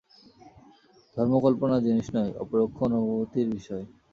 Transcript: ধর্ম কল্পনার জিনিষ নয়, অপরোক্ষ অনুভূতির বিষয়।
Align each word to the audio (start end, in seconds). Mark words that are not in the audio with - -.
ধর্ম 1.17 1.33
কল্পনার 1.45 1.83
জিনিষ 1.85 2.07
নয়, 2.15 2.31
অপরোক্ষ 2.43 2.77
অনুভূতির 2.87 3.47
বিষয়। 3.55 3.83